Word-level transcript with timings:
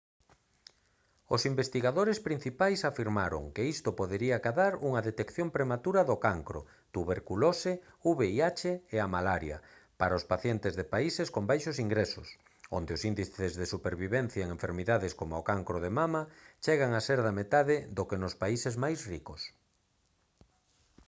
os 1.35 1.41
investigadores 1.51 2.17
principais 2.27 2.79
afirmaron 2.91 3.43
que 3.55 3.63
isto 3.75 3.89
podería 3.99 4.35
acadar 4.37 4.73
unha 4.87 5.01
detección 5.09 5.47
prematura 5.55 6.01
do 6.09 6.15
cancro 6.25 6.61
tuberculose 6.95 7.71
vih 8.19 8.39
e 8.95 8.97
a 9.05 9.11
malaria 9.15 9.57
para 9.99 10.17
os 10.19 10.27
pacientes 10.31 10.73
de 10.79 10.85
países 10.93 11.27
con 11.33 11.43
baixos 11.51 11.77
ingresos 11.85 12.27
onde 12.77 12.91
os 12.95 13.01
índices 13.11 13.51
de 13.59 13.65
supervivencia 13.73 14.41
en 14.45 14.49
enfermidades 14.57 15.11
como 15.19 15.33
o 15.37 15.45
cancro 15.51 15.77
de 15.85 15.91
mama 15.99 16.21
chegan 16.65 16.91
a 16.93 17.01
ser 17.07 17.19
da 17.25 17.37
metade 17.41 17.75
do 17.97 18.03
que 18.09 18.21
nos 18.23 18.33
países 18.43 18.73
máis 18.83 18.99
ricos 19.11 19.41